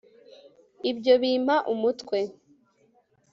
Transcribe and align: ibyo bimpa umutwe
ibyo 0.91 1.13
bimpa 1.21 1.55
umutwe 1.73 2.17